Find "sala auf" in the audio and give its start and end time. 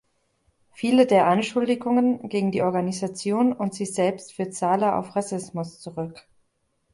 4.55-5.15